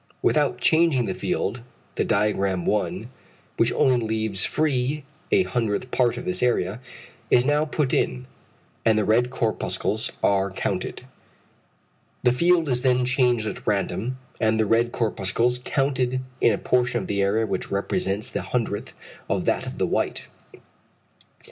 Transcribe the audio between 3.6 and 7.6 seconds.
only leaves free a hundredth part of this area, is